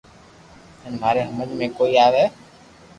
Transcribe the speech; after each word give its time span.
ھين 0.85 0.93
ماري 1.01 1.21
ھمج 1.27 1.49
۾ 1.59 1.65
ڪوئي 1.77 1.93
آوي 2.05 2.23